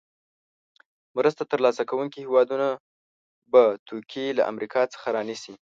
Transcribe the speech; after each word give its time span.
مرسته 1.17 1.43
تر 1.51 1.59
لاسه 1.65 1.83
کوونکې 1.89 2.19
هېوادونه 2.21 2.67
به 3.51 3.63
توکي 3.87 4.25
له 4.37 4.43
امریکا 4.51 4.81
څخه 4.93 5.07
رانیسي. 5.15 5.53